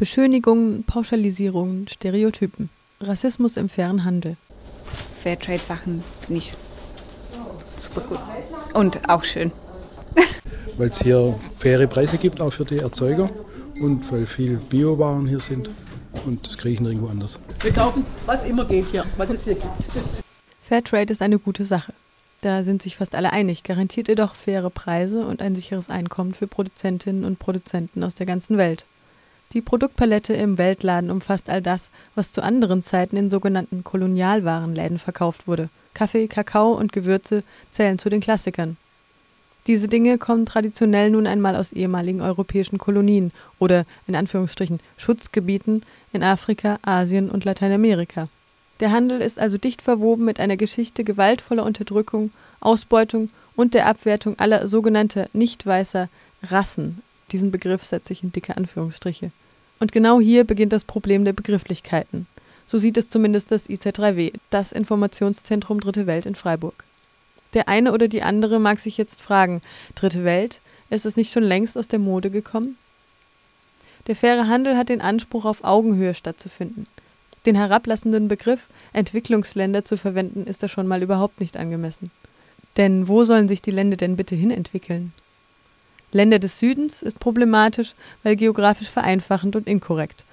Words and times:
Beschönigungen, 0.00 0.82
Pauschalisierungen, 0.84 1.86
Stereotypen. 1.86 2.70
Rassismus 3.02 3.58
im 3.58 3.68
fairen 3.68 4.02
Handel. 4.02 4.38
Fairtrade-Sachen 5.22 6.02
finde 6.22 6.38
ich 6.38 6.54
super 7.78 8.00
gut. 8.08 8.18
Und 8.72 9.10
auch 9.10 9.24
schön. 9.24 9.52
weil 10.78 10.88
es 10.88 11.02
hier 11.02 11.38
faire 11.58 11.86
Preise 11.86 12.16
gibt, 12.16 12.40
auch 12.40 12.50
für 12.50 12.64
die 12.64 12.78
Erzeuger 12.78 13.28
und 13.78 14.10
weil 14.10 14.24
viel 14.24 14.56
Biowaren 14.70 15.26
hier 15.26 15.40
sind. 15.40 15.68
Und 16.24 16.46
das 16.46 16.56
kriege 16.56 16.76
ich 16.76 16.80
nirgendwo 16.80 17.08
anders. 17.08 17.38
Wir 17.60 17.72
kaufen, 17.72 18.06
was 18.24 18.42
immer 18.46 18.64
geht 18.64 18.86
hier, 18.86 19.04
was 19.18 19.28
es 19.28 19.44
hier 19.44 19.54
gibt. 19.54 19.92
Fairtrade 20.66 21.12
ist 21.12 21.20
eine 21.20 21.38
gute 21.38 21.66
Sache. 21.66 21.92
Da 22.40 22.62
sind 22.62 22.80
sich 22.80 22.96
fast 22.96 23.14
alle 23.14 23.34
einig, 23.34 23.64
garantiert 23.64 24.08
jedoch 24.08 24.34
faire 24.34 24.70
Preise 24.70 25.26
und 25.26 25.42
ein 25.42 25.54
sicheres 25.54 25.90
Einkommen 25.90 26.32
für 26.32 26.46
Produzentinnen 26.46 27.26
und 27.26 27.38
Produzenten 27.38 28.02
aus 28.02 28.14
der 28.14 28.24
ganzen 28.24 28.56
Welt. 28.56 28.86
Die 29.52 29.60
Produktpalette 29.60 30.32
im 30.32 30.58
Weltladen 30.58 31.10
umfasst 31.10 31.50
all 31.50 31.60
das, 31.60 31.88
was 32.14 32.32
zu 32.32 32.40
anderen 32.40 32.82
Zeiten 32.82 33.16
in 33.16 33.30
sogenannten 33.30 33.82
Kolonialwarenläden 33.82 34.98
verkauft 34.98 35.48
wurde. 35.48 35.68
Kaffee, 35.92 36.28
Kakao 36.28 36.72
und 36.72 36.92
Gewürze 36.92 37.42
zählen 37.72 37.98
zu 37.98 38.08
den 38.10 38.20
Klassikern. 38.20 38.76
Diese 39.66 39.88
Dinge 39.88 40.18
kommen 40.18 40.46
traditionell 40.46 41.10
nun 41.10 41.26
einmal 41.26 41.56
aus 41.56 41.72
ehemaligen 41.72 42.22
europäischen 42.22 42.78
Kolonien 42.78 43.32
oder 43.58 43.86
in 44.06 44.14
Anführungsstrichen 44.14 44.78
Schutzgebieten 44.96 45.82
in 46.12 46.22
Afrika, 46.22 46.78
Asien 46.82 47.28
und 47.28 47.44
Lateinamerika. 47.44 48.28
Der 48.78 48.92
Handel 48.92 49.20
ist 49.20 49.38
also 49.38 49.58
dicht 49.58 49.82
verwoben 49.82 50.24
mit 50.24 50.38
einer 50.38 50.56
Geschichte 50.56 51.02
gewaltvoller 51.02 51.64
Unterdrückung, 51.64 52.30
Ausbeutung 52.60 53.28
und 53.56 53.74
der 53.74 53.86
Abwertung 53.86 54.38
aller 54.38 54.68
sogenannter 54.68 55.28
nicht 55.32 55.66
weißer 55.66 56.08
Rassen. 56.44 57.02
Diesen 57.32 57.50
Begriff 57.50 57.84
setze 57.84 58.12
ich 58.12 58.22
in 58.22 58.32
dicke 58.32 58.56
Anführungsstriche. 58.56 59.30
Und 59.78 59.92
genau 59.92 60.20
hier 60.20 60.44
beginnt 60.44 60.72
das 60.72 60.84
Problem 60.84 61.24
der 61.24 61.32
Begrifflichkeiten. 61.32 62.26
So 62.66 62.78
sieht 62.78 62.96
es 62.98 63.08
zumindest 63.08 63.50
das 63.50 63.68
IZ3W, 63.68 64.32
das 64.50 64.72
Informationszentrum 64.72 65.80
Dritte 65.80 66.06
Welt 66.06 66.26
in 66.26 66.34
Freiburg. 66.34 66.84
Der 67.54 67.68
eine 67.68 67.92
oder 67.92 68.06
die 68.06 68.22
andere 68.22 68.60
mag 68.60 68.78
sich 68.78 68.96
jetzt 68.96 69.22
fragen, 69.22 69.60
Dritte 69.94 70.24
Welt, 70.24 70.60
ist 70.88 71.06
es 71.06 71.16
nicht 71.16 71.32
schon 71.32 71.42
längst 71.42 71.76
aus 71.76 71.88
der 71.88 71.98
Mode 71.98 72.30
gekommen? 72.30 72.76
Der 74.06 74.16
faire 74.16 74.48
Handel 74.48 74.76
hat 74.76 74.88
den 74.88 75.00
Anspruch, 75.00 75.44
auf 75.44 75.64
Augenhöhe 75.64 76.14
stattzufinden. 76.14 76.86
Den 77.46 77.54
herablassenden 77.54 78.28
Begriff 78.28 78.60
Entwicklungsländer 78.92 79.84
zu 79.84 79.96
verwenden, 79.96 80.46
ist 80.46 80.62
da 80.62 80.68
schon 80.68 80.86
mal 80.86 81.02
überhaupt 81.02 81.40
nicht 81.40 81.56
angemessen. 81.56 82.10
Denn 82.76 83.08
wo 83.08 83.24
sollen 83.24 83.48
sich 83.48 83.62
die 83.62 83.70
Länder 83.70 83.96
denn 83.96 84.16
bitte 84.16 84.34
hin 84.34 84.50
entwickeln? 84.50 85.12
Länder 86.12 86.38
des 86.38 86.58
Südens 86.58 87.02
ist 87.02 87.20
problematisch, 87.20 87.94
weil 88.22 88.36
geografisch 88.36 88.88
vereinfachend 88.88 89.56
und 89.56 89.66
inkorrekt. 89.66 90.24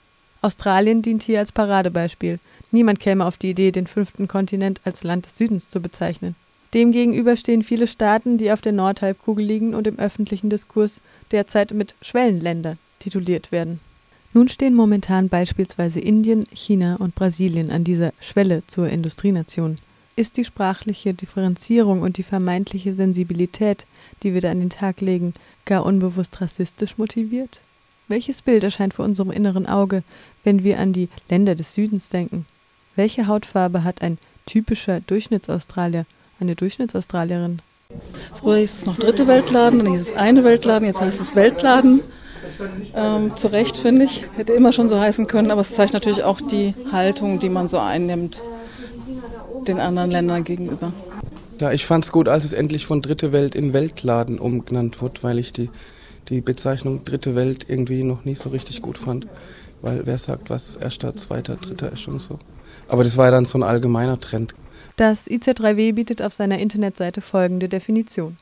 Australien 0.42 1.02
dient 1.02 1.24
hier 1.24 1.40
als 1.40 1.52
Paradebeispiel. 1.52 2.40
Niemand 2.72 3.00
käme 3.00 3.26
auf 3.26 3.38
die 3.38 3.50
Idee, 3.50 3.72
den 3.72 3.88
fünften 3.88 4.28
Kontinent 4.28 4.82
als 4.86 5.04
Land 5.04 5.26
des 5.26 5.38
Südens 5.38 5.70
zu 5.70 5.82
bezeichnen. 5.82 6.36
Demgegenüber 6.74 7.36
stehen 7.36 7.64
viele 7.64 7.88
Staaten, 7.88 8.38
die 8.38 8.52
auf 8.52 8.62
der 8.62 8.74
Nordhalbkugel 8.74 9.44
liegen 9.44 9.74
und 9.74 9.88
im 9.88 10.00
öffentlichen 10.00 10.50
Diskurs 10.50 11.00
derzeit 11.32 11.72
mit 11.72 11.96
Schwellenländer 12.02 12.78
tituliert 13.00 13.52
werden. 13.52 13.80
Nun 14.34 14.50
stehen 14.50 14.76
momentan 14.76 15.30
beispielsweise 15.30 16.00
Indien, 16.00 16.46
China 16.52 16.98
und 16.98 17.16
Brasilien 17.16 17.72
an 17.72 17.84
dieser 17.84 18.14
Schwelle 18.20 18.64
zur 18.68 18.90
Industrienation. 18.90 19.78
Ist 20.18 20.38
die 20.38 20.46
sprachliche 20.46 21.14
Differenzierung 21.14 22.02
und 22.02 22.18
die 22.18 22.24
vermeintliche 22.24 22.92
Sensibilität, 22.92 23.86
die 24.24 24.34
wir 24.34 24.42
da 24.42 24.50
an 24.50 24.60
den 24.60 24.72
Tag 24.72 25.00
legen, 25.00 25.36
gar 25.66 25.86
unbewusst 25.86 26.42
rassistisch 26.42 26.98
motiviert? 26.98 27.60
Welches 28.08 28.42
Bild 28.42 28.64
erscheint 28.64 28.96
vor 28.96 29.06
unserem 29.06 29.30
inneren 29.30 29.68
Auge, 29.68 30.02
wenn 30.44 30.64
wir 30.64 30.80
an 30.80 30.92
die 30.92 31.10
Länder 31.30 31.54
des 31.54 31.76
Südens 31.76 32.10
denken? 32.10 32.48
Welche 32.96 33.28
Hautfarbe 33.28 33.84
hat 33.84 34.02
ein 34.02 34.18
typischer 34.48 35.02
Durchschnittsaustralier 35.02 36.08
eine 36.40 36.56
Durchschnittsaustralierin. 36.56 37.62
Früher 38.40 38.58
hieß 38.58 38.74
es 38.74 38.86
noch 38.88 38.98
dritte 38.98 39.28
Weltladen, 39.28 39.80
dann 39.80 39.92
hieß 39.92 40.02
es 40.02 40.14
eine 40.14 40.44
Weltladen, 40.44 40.88
jetzt 40.88 41.00
heißt 41.00 41.22
es 41.22 41.36
Weltladen. 41.36 42.02
Ähm, 42.96 43.36
zu 43.36 43.52
Recht, 43.52 43.78
finde 43.78 44.06
ich. 44.06 44.26
Hätte 44.36 44.54
immer 44.54 44.74
schon 44.74 44.90
so 44.90 45.00
heißen 45.00 45.28
können, 45.28 45.52
aber 45.52 45.62
es 45.62 45.74
zeigt 45.74 45.94
natürlich 45.94 46.24
auch 46.24 46.42
die 46.42 46.74
Haltung, 46.92 47.40
die 47.40 47.50
man 47.50 47.68
so 47.68 47.78
einnimmt 47.78 48.42
den 49.66 49.80
anderen 49.80 50.12
Ländern 50.12 50.44
gegenüber. 50.44 50.92
Ja, 51.60 51.72
ich 51.72 51.86
fand 51.86 52.06
es 52.06 52.12
gut, 52.12 52.28
als 52.28 52.46
es 52.46 52.54
endlich 52.54 52.86
von 52.86 53.02
Dritte 53.02 53.32
Welt 53.32 53.56
in 53.56 53.74
Weltladen 53.74 54.38
umgenannt 54.38 55.02
wurde, 55.02 55.24
weil 55.24 55.40
ich 55.40 55.54
die, 55.54 55.70
die 56.30 56.42
Bezeichnung 56.42 57.04
Dritte 57.04 57.36
Welt 57.36 57.66
irgendwie 57.68 58.04
noch 58.04 58.26
nicht 58.26 58.42
so 58.42 58.50
richtig 58.50 58.82
gut 58.82 58.98
fand. 58.98 59.28
Weil 59.82 60.06
wer 60.06 60.18
sagt, 60.18 60.50
was 60.50 60.76
erster, 60.76 61.16
zweiter, 61.16 61.56
dritter 61.56 61.92
ist 61.92 62.02
schon 62.02 62.20
so. 62.20 62.40
Aber 62.88 63.04
das 63.04 63.18
war 63.18 63.26
ja 63.26 63.32
dann 63.32 63.46
so 63.46 63.58
ein 63.58 63.64
allgemeiner 63.64 64.20
Trend. 64.20 64.56
Das 64.96 65.28
IZ3W 65.28 65.94
bietet 65.94 66.22
auf 66.22 66.34
seiner 66.34 66.60
Internetseite 66.60 67.22
folgende 67.22 67.70
Definition. 67.70 68.38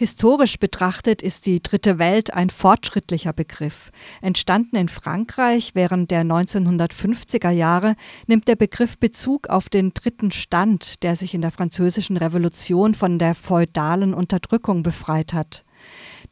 Historisch 0.00 0.58
betrachtet 0.58 1.20
ist 1.20 1.44
die 1.44 1.62
Dritte 1.62 1.98
Welt 1.98 2.32
ein 2.32 2.48
fortschrittlicher 2.48 3.34
Begriff. 3.34 3.92
Entstanden 4.22 4.76
in 4.76 4.88
Frankreich 4.88 5.72
während 5.74 6.10
der 6.10 6.22
1950er 6.24 7.50
Jahre 7.50 7.96
nimmt 8.26 8.48
der 8.48 8.56
Begriff 8.56 8.96
Bezug 8.96 9.50
auf 9.50 9.68
den 9.68 9.92
dritten 9.92 10.30
Stand, 10.30 11.02
der 11.02 11.16
sich 11.16 11.34
in 11.34 11.42
der 11.42 11.50
Französischen 11.50 12.16
Revolution 12.16 12.94
von 12.94 13.18
der 13.18 13.34
feudalen 13.34 14.14
Unterdrückung 14.14 14.82
befreit 14.82 15.34
hat. 15.34 15.66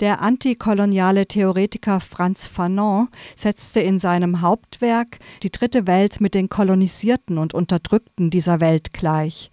Der 0.00 0.22
antikoloniale 0.22 1.26
Theoretiker 1.26 1.98
Franz 1.98 2.46
Fanon 2.46 3.08
setzte 3.34 3.80
in 3.80 3.98
seinem 3.98 4.42
Hauptwerk 4.42 5.18
die 5.42 5.50
dritte 5.50 5.88
Welt 5.88 6.20
mit 6.20 6.34
den 6.34 6.48
Kolonisierten 6.48 7.36
und 7.36 7.52
Unterdrückten 7.52 8.30
dieser 8.30 8.60
Welt 8.60 8.92
gleich. 8.92 9.50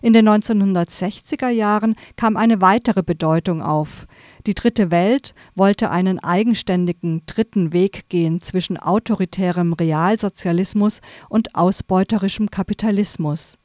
In 0.00 0.12
den 0.12 0.28
1960er 0.28 1.48
Jahren 1.48 1.96
kam 2.14 2.36
eine 2.36 2.60
weitere 2.60 3.02
Bedeutung 3.02 3.60
auf. 3.60 4.06
Die 4.46 4.54
dritte 4.54 4.92
Welt 4.92 5.34
wollte 5.56 5.90
einen 5.90 6.20
eigenständigen 6.20 7.22
dritten 7.26 7.72
Weg 7.72 8.08
gehen 8.08 8.40
zwischen 8.40 8.76
autoritärem 8.76 9.72
Realsozialismus 9.72 11.00
und 11.28 11.56
ausbeuterischem 11.56 12.52
Kapitalismus. 12.52 13.57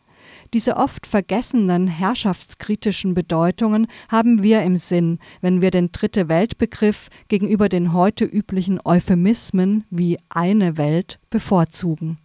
Diese 0.54 0.78
oft 0.78 1.08
vergessenen 1.08 1.88
herrschaftskritischen 1.88 3.16
Bedeutungen 3.16 3.88
haben 4.08 4.44
wir 4.44 4.62
im 4.62 4.76
Sinn, 4.76 5.18
wenn 5.42 5.62
wir 5.62 5.72
den 5.72 5.92
Dritte 5.92 6.30
Weltbegriff 6.30 7.10
gegenüber 7.28 7.70
den 7.70 7.92
heute 7.92 8.24
üblichen 8.26 8.80
Euphemismen 8.86 9.84
wie 9.90 10.20
eine 10.30 10.78
Welt 10.78 11.18
bevorzugen. 11.32 12.20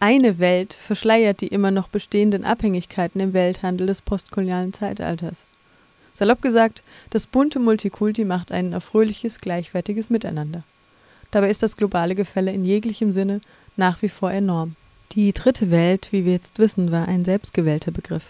Eine 0.00 0.38
Welt 0.38 0.72
verschleiert 0.72 1.42
die 1.42 1.48
immer 1.48 1.70
noch 1.70 1.88
bestehenden 1.88 2.46
Abhängigkeiten 2.46 3.20
im 3.20 3.34
Welthandel 3.34 3.88
des 3.88 4.00
postkolonialen 4.00 4.72
Zeitalters. 4.72 5.42
Salopp 6.14 6.40
gesagt, 6.40 6.82
das 7.10 7.26
bunte 7.26 7.60
Multikulti 7.60 8.24
macht 8.24 8.50
ein 8.52 8.72
erfröhliches, 8.72 9.38
gleichwertiges 9.38 10.08
Miteinander. 10.08 10.62
Dabei 11.30 11.50
ist 11.50 11.62
das 11.62 11.76
globale 11.76 12.14
Gefälle 12.14 12.52
in 12.52 12.64
jeglichem 12.64 13.12
Sinne 13.12 13.42
nach 13.76 14.00
wie 14.00 14.08
vor 14.08 14.32
enorm. 14.32 14.76
Die 15.14 15.34
dritte 15.34 15.70
Welt, 15.70 16.08
wie 16.10 16.24
wir 16.24 16.32
jetzt 16.32 16.58
wissen, 16.58 16.90
war 16.90 17.06
ein 17.06 17.26
selbstgewählter 17.26 17.90
Begriff. 17.90 18.24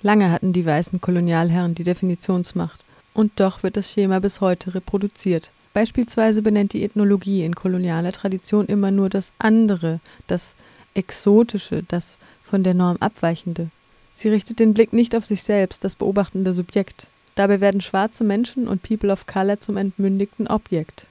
Lange 0.00 0.30
hatten 0.30 0.54
die 0.54 0.64
weißen 0.64 0.98
Kolonialherren 0.98 1.74
die 1.74 1.84
Definitionsmacht, 1.84 2.82
und 3.12 3.32
doch 3.36 3.62
wird 3.62 3.76
das 3.76 3.92
Schema 3.92 4.18
bis 4.18 4.40
heute 4.40 4.74
reproduziert. 4.74 5.50
Beispielsweise 5.74 6.40
benennt 6.40 6.72
die 6.72 6.84
Ethnologie 6.84 7.44
in 7.44 7.54
kolonialer 7.54 8.12
Tradition 8.12 8.64
immer 8.64 8.90
nur 8.90 9.10
das 9.10 9.30
andere, 9.38 10.00
das 10.26 10.54
Exotische, 10.94 11.82
das 11.86 12.16
von 12.42 12.64
der 12.64 12.72
Norm 12.72 12.96
abweichende. 13.00 13.68
Sie 14.14 14.30
richtet 14.30 14.58
den 14.58 14.72
Blick 14.72 14.94
nicht 14.94 15.14
auf 15.14 15.26
sich 15.26 15.42
selbst, 15.42 15.84
das 15.84 15.96
beobachtende 15.96 16.54
Subjekt. 16.54 17.08
Dabei 17.34 17.60
werden 17.60 17.82
schwarze 17.82 18.24
Menschen 18.24 18.68
und 18.68 18.82
People 18.82 19.12
of 19.12 19.26
Color 19.26 19.60
zum 19.60 19.76
entmündigten 19.76 20.48
Objekt. 20.48 21.04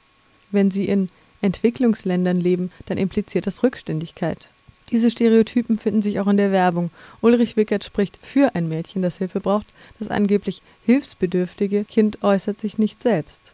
Wenn 0.49 0.71
sie 0.71 0.85
in 0.85 1.09
Entwicklungsländern 1.43 2.39
leben, 2.39 2.71
dann 2.87 2.97
impliziert 2.97 3.45
das 3.45 3.61
Rückständigkeit. 3.61 4.49
Diese 4.91 5.09
Stereotypen 5.09 5.79
finden 5.79 6.01
sich 6.01 6.19
auch 6.19 6.27
in 6.27 6.37
der 6.37 6.51
Werbung. 6.51 6.91
Ulrich 7.21 7.55
Wickert 7.55 7.85
spricht 7.85 8.19
für 8.21 8.55
ein 8.55 8.67
Mädchen, 8.67 9.01
das 9.01 9.17
Hilfe 9.17 9.39
braucht. 9.39 9.67
Das 9.99 10.09
angeblich 10.09 10.61
hilfsbedürftige 10.85 11.85
Kind 11.85 12.23
äußert 12.23 12.59
sich 12.59 12.77
nicht 12.77 13.01
selbst. 13.01 13.53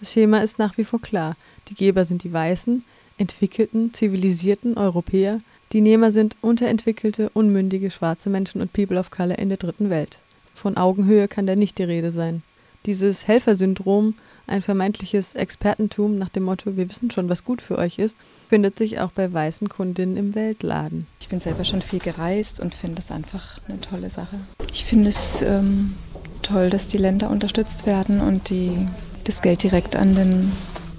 Das 0.00 0.12
Schema 0.12 0.40
ist 0.40 0.58
nach 0.58 0.76
wie 0.76 0.84
vor 0.84 1.00
klar. 1.00 1.36
Die 1.68 1.74
Geber 1.74 2.04
sind 2.04 2.24
die 2.24 2.32
weißen, 2.32 2.84
entwickelten, 3.16 3.94
zivilisierten 3.94 4.76
Europäer. 4.76 5.38
Die 5.72 5.80
Nehmer 5.80 6.10
sind 6.10 6.36
unterentwickelte, 6.42 7.30
unmündige 7.32 7.90
schwarze 7.90 8.28
Menschen 8.28 8.60
und 8.60 8.72
People 8.72 8.98
of 8.98 9.10
Color 9.10 9.38
in 9.38 9.48
der 9.48 9.58
dritten 9.58 9.88
Welt. 9.88 10.18
Von 10.54 10.76
Augenhöhe 10.76 11.28
kann 11.28 11.46
da 11.46 11.54
nicht 11.54 11.78
die 11.78 11.84
Rede 11.84 12.10
sein. 12.10 12.42
Dieses 12.86 13.26
Helfersyndrom 13.26 14.14
ein 14.46 14.62
vermeintliches 14.62 15.34
Expertentum 15.34 16.18
nach 16.18 16.28
dem 16.28 16.44
Motto, 16.44 16.76
wir 16.76 16.88
wissen 16.88 17.10
schon, 17.10 17.28
was 17.28 17.44
gut 17.44 17.60
für 17.60 17.78
euch 17.78 17.98
ist, 17.98 18.16
findet 18.48 18.78
sich 18.78 19.00
auch 19.00 19.10
bei 19.10 19.32
weißen 19.32 19.68
Kundinnen 19.68 20.16
im 20.16 20.34
Weltladen. 20.34 21.06
Ich 21.20 21.28
bin 21.28 21.40
selber 21.40 21.64
schon 21.64 21.82
viel 21.82 21.98
gereist 21.98 22.60
und 22.60 22.74
finde 22.74 23.00
es 23.00 23.10
einfach 23.10 23.60
eine 23.68 23.80
tolle 23.80 24.10
Sache. 24.10 24.36
Ich 24.72 24.84
finde 24.84 25.08
es 25.08 25.42
ähm, 25.42 25.94
toll, 26.42 26.70
dass 26.70 26.88
die 26.88 26.98
Länder 26.98 27.30
unterstützt 27.30 27.86
werden 27.86 28.20
und 28.20 28.50
die, 28.50 28.86
das 29.24 29.42
Geld 29.42 29.62
direkt 29.62 29.96
an 29.96 30.14
den 30.14 30.52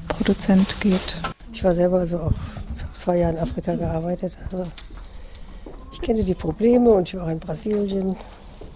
Produzent 0.08 0.80
geht. 0.82 1.18
Ich 1.54 1.64
war 1.64 1.74
selber 1.74 2.00
also 2.00 2.20
auch 2.20 2.34
zwei 2.96 3.20
Jahre 3.20 3.34
in 3.34 3.40
Afrika 3.40 3.76
gearbeitet. 3.76 4.38
Also 4.52 4.64
ich 5.94 6.02
kenne 6.02 6.24
die 6.24 6.36
Probleme 6.36 6.92
und 6.92 7.08
ich 7.08 7.16
war 7.16 7.26
auch 7.26 7.32
in 7.32 7.40
Brasilien 7.40 8.16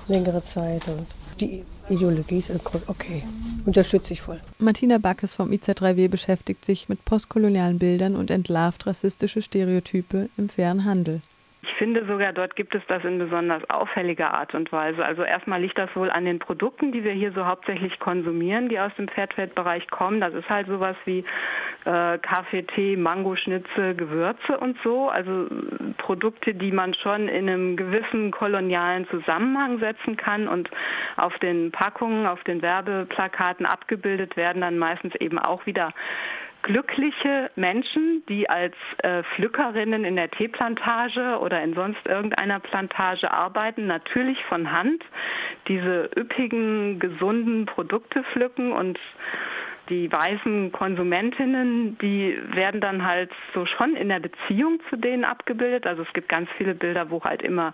längere 0.08 0.44
Zeit 0.44 0.88
und 0.88 1.08
die 1.40 1.64
Ideologie 1.92 2.38
ist 2.38 2.52
okay, 2.88 3.24
unterstütze 3.66 4.14
ich 4.14 4.22
voll. 4.22 4.40
Martina 4.60 4.98
Backes 4.98 5.34
vom 5.34 5.52
IZ3W 5.52 6.08
beschäftigt 6.08 6.64
sich 6.64 6.90
mit 6.90 7.04
postkolonialen 7.04 7.80
Bildern 7.80 8.16
und 8.16 8.32
entlarvt 8.32 8.88
rassistische 8.88 9.42
Stereotype 9.42 10.30
im 10.38 10.50
fairen 10.50 10.86
Handel. 10.86 11.22
Ich 11.82 11.84
finde 11.84 12.06
sogar, 12.06 12.32
dort 12.32 12.56
gibt 12.56 12.76
es 12.76 12.84
das 12.90 13.04
in 13.04 13.18
besonders 13.18 13.68
auffälliger 13.68 14.36
Art 14.36 14.54
und 14.54 14.72
Weise. 14.72 15.04
Also 15.04 15.24
erstmal 15.24 15.62
liegt 15.62 15.80
das 15.80 15.90
wohl 15.96 16.12
an 16.12 16.26
den 16.26 16.38
Produkten, 16.38 16.92
die 16.92 17.04
wir 17.04 17.12
hier 17.12 17.32
so 17.32 17.48
hauptsächlich 17.48 17.98
konsumieren, 17.98 18.70
die 18.70 18.80
aus 18.80 18.92
dem 19.00 19.08
Fairtrade-Bereich 19.08 19.90
kommen. 19.90 20.22
Das 20.22 20.32
ist 20.36 20.48
halt 20.48 20.68
sowas 20.68 20.96
wie 21.06 21.26
äh, 21.86 22.20
Kaffee, 22.20 22.62
Tee, 22.76 22.96
Mangoschnitze, 22.98 23.96
Gewürze 23.96 24.60
und 24.60 24.78
so. 24.84 25.10
Also 25.10 25.48
Produkte, 25.98 26.54
die 26.54 26.72
man 26.72 26.94
schon 26.94 27.28
in 27.28 27.50
einem 27.50 27.76
gewissen 27.76 28.30
kolonialen 28.30 29.08
Zusammenhang 29.08 29.80
setzen 29.80 30.18
kann 30.18 30.48
und 30.48 30.70
auf 31.18 31.36
den 31.40 31.72
Packungen, 31.72 32.28
auf 32.28 32.44
den 32.44 32.62
Werbeplakaten 32.62 33.66
abgebildet 33.66 34.38
werden, 34.38 34.62
dann 34.62 34.78
meistens 34.78 35.16
eben 35.16 35.40
auch 35.40 35.66
wieder 35.66 35.94
glückliche 36.64 37.52
Menschen, 37.56 38.24
die 38.28 38.50
als 38.50 38.76
äh, 39.00 39.24
Pflückerinnen 39.36 40.06
in 40.06 40.16
der 40.16 40.30
Teeplantage 40.32 41.40
oder 41.40 41.62
in 41.64 41.74
sonst 41.74 42.06
irgendeiner 42.06 42.60
Plantage 42.60 43.32
arbeiten, 43.32 43.88
natürlich 43.88 44.44
von 44.46 44.72
Hand 44.72 45.04
diese 45.68 46.10
üppigen, 46.16 47.00
gesunden 47.00 47.66
Produkte 47.66 48.24
pflücken 48.32 48.72
und 48.72 49.00
die 49.92 50.10
weißen 50.10 50.72
Konsumentinnen, 50.72 51.98
die 51.98 52.40
werden 52.54 52.80
dann 52.80 53.06
halt 53.06 53.30
so 53.54 53.66
schon 53.66 53.98
in 53.98 54.08
der 54.08 54.22
Beziehung 54.22 54.80
zu 54.90 54.96
denen 54.96 55.26
abgebildet. 55.26 55.86
Also 55.86 56.04
es 56.04 56.14
gibt 56.14 56.30
ganz 56.30 56.50
viele 56.58 56.74
Bilder, 56.74 57.12
wo 57.12 57.22
halt 57.22 57.42
immer 57.42 57.74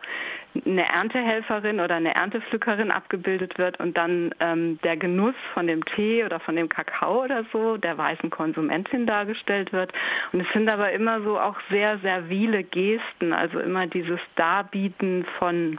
eine 0.65 0.91
Erntehelferin 0.91 1.79
oder 1.79 1.95
eine 1.95 2.15
Erntepflückerin 2.15 2.89
abgebildet 2.89 3.59
wird 3.59 3.79
und 3.79 3.95
dann 3.95 4.33
ähm, 4.39 4.79
der 4.83 4.97
Genuss 4.97 5.35
von 5.53 5.67
dem 5.67 5.85
Tee 5.85 6.25
oder 6.25 6.39
von 6.39 6.55
dem 6.55 6.69
Kakao 6.69 7.23
oder 7.23 7.45
so 7.53 7.77
der 7.77 7.95
weißen 7.99 8.31
Konsumentin 8.31 9.05
dargestellt 9.05 9.71
wird. 9.71 9.93
Und 10.33 10.41
es 10.41 10.47
sind 10.53 10.73
aber 10.73 10.91
immer 10.93 11.21
so 11.21 11.39
auch 11.39 11.57
sehr 11.69 11.99
servile 11.99 12.63
Gesten, 12.63 13.31
also 13.31 13.59
immer 13.59 13.85
dieses 13.85 14.19
Darbieten 14.35 15.23
von 15.37 15.77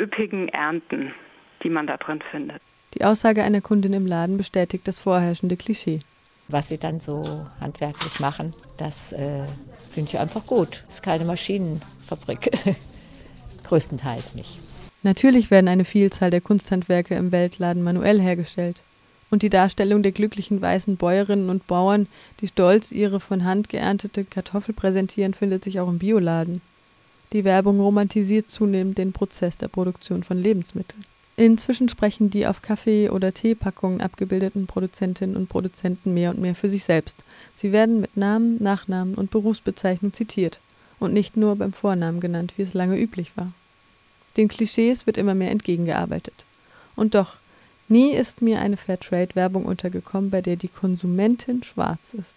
üppigen 0.00 0.48
Ernten, 0.48 1.12
die 1.62 1.68
man 1.68 1.86
da 1.86 1.98
drin 1.98 2.22
findet. 2.30 2.62
Die 2.94 3.04
Aussage 3.04 3.42
einer 3.42 3.60
Kundin 3.60 3.92
im 3.92 4.06
Laden 4.06 4.36
bestätigt 4.36 4.88
das 4.88 4.98
vorherrschende 4.98 5.56
Klischee. 5.56 6.00
Was 6.48 6.68
sie 6.68 6.78
dann 6.78 7.00
so 7.00 7.46
handwerklich 7.60 8.18
machen, 8.18 8.54
das 8.76 9.12
äh, 9.12 9.44
finde 9.92 10.10
ich 10.10 10.18
einfach 10.18 10.44
gut. 10.46 10.82
Es 10.88 10.96
ist 10.96 11.02
keine 11.02 11.24
Maschinenfabrik. 11.24 12.50
Größtenteils 13.64 14.34
nicht. 14.34 14.58
Natürlich 15.02 15.50
werden 15.50 15.68
eine 15.68 15.84
Vielzahl 15.84 16.30
der 16.30 16.40
Kunsthandwerke 16.40 17.14
im 17.14 17.30
Weltladen 17.30 17.82
manuell 17.82 18.20
hergestellt. 18.20 18.82
Und 19.30 19.42
die 19.42 19.48
Darstellung 19.48 20.02
der 20.02 20.10
glücklichen 20.10 20.60
weißen 20.60 20.96
Bäuerinnen 20.96 21.50
und 21.50 21.68
Bauern, 21.68 22.08
die 22.40 22.48
stolz 22.48 22.90
ihre 22.90 23.20
von 23.20 23.44
Hand 23.44 23.68
geerntete 23.68 24.24
Kartoffel 24.24 24.74
präsentieren, 24.74 25.34
findet 25.34 25.62
sich 25.62 25.78
auch 25.78 25.88
im 25.88 26.00
Bioladen. 26.00 26.60
Die 27.32 27.44
Werbung 27.44 27.78
romantisiert 27.78 28.50
zunehmend 28.50 28.98
den 28.98 29.12
Prozess 29.12 29.56
der 29.56 29.68
Produktion 29.68 30.24
von 30.24 30.36
Lebensmitteln. 30.36 31.04
Inzwischen 31.40 31.88
sprechen 31.88 32.28
die 32.28 32.46
auf 32.46 32.60
Kaffee- 32.60 33.08
oder 33.08 33.32
Teepackungen 33.32 34.02
abgebildeten 34.02 34.66
Produzentinnen 34.66 35.36
und 35.36 35.48
Produzenten 35.48 36.12
mehr 36.12 36.28
und 36.28 36.38
mehr 36.38 36.54
für 36.54 36.68
sich 36.68 36.84
selbst. 36.84 37.16
Sie 37.56 37.72
werden 37.72 37.98
mit 37.98 38.14
Namen, 38.14 38.62
Nachnamen 38.62 39.14
und 39.14 39.30
Berufsbezeichnung 39.30 40.12
zitiert 40.12 40.60
und 40.98 41.14
nicht 41.14 41.38
nur 41.38 41.56
beim 41.56 41.72
Vornamen 41.72 42.20
genannt, 42.20 42.52
wie 42.58 42.62
es 42.62 42.74
lange 42.74 43.00
üblich 43.00 43.38
war. 43.38 43.50
Den 44.36 44.48
Klischees 44.48 45.06
wird 45.06 45.16
immer 45.16 45.34
mehr 45.34 45.50
entgegengearbeitet. 45.50 46.44
Und 46.94 47.14
doch, 47.14 47.36
nie 47.88 48.12
ist 48.12 48.42
mir 48.42 48.60
eine 48.60 48.76
Fairtrade-Werbung 48.76 49.64
untergekommen, 49.64 50.28
bei 50.28 50.42
der 50.42 50.56
die 50.56 50.68
Konsumentin 50.68 51.62
schwarz 51.62 52.12
ist. 52.12 52.36